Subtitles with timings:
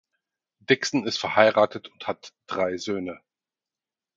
[0.67, 3.21] Dickson ist verheiratet und hat drei Söhne.